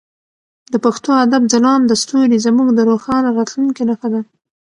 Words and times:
د 0.71 0.73
پښتو 0.85 1.09
ادب 1.25 1.43
ځلانده 1.53 1.95
ستوري 2.03 2.37
زموږ 2.45 2.67
د 2.73 2.79
روښانه 2.89 3.29
راتلونکي 3.37 3.83
نښه 3.89 4.07
ده. 4.13 4.21